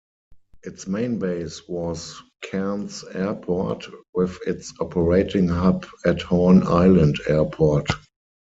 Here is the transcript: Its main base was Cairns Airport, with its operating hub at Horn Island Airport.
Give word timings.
Its 0.63 0.87
main 0.87 1.19
base 1.19 1.67
was 1.69 2.23
Cairns 2.43 3.03
Airport, 3.13 3.85
with 4.15 4.39
its 4.47 4.73
operating 4.79 5.47
hub 5.47 5.85
at 6.03 6.23
Horn 6.23 6.63
Island 6.63 7.17
Airport. 7.29 7.87